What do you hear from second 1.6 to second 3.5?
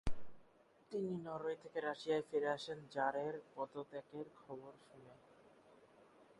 থেকে রাশিয়ায় ফিরে আসেন, জারের